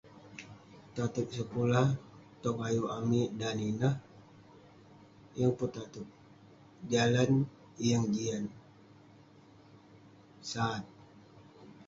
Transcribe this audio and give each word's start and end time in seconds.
Tateg 0.95 1.27
sekulah 1.37 1.87
tong 2.41 2.59
ayuk 2.67 2.91
amik, 2.99 3.29
dan 3.39 3.57
ineh, 3.69 3.95
yeng 5.37 5.53
pun 5.57 5.69
tateg. 5.75 6.07
Jalan 6.91 7.31
yeng 7.87 8.05
jian, 8.13 8.43
sat. 10.49 10.83